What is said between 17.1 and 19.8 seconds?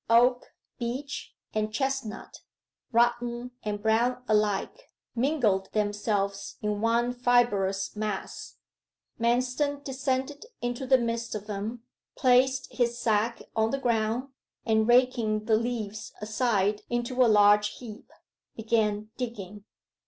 a large heap, began digging.